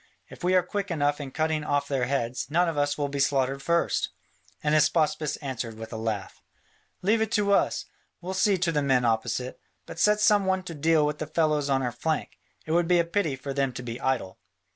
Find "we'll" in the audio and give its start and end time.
8.19-8.33